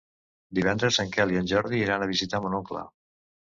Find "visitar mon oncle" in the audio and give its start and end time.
2.15-2.85